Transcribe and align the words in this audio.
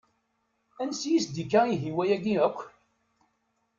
Ansi 0.81 1.07
i 1.13 1.19
s-d-ikka 1.23 1.61
ihi 1.73 1.89
wayagi 1.95 2.35
akk? 2.47 2.59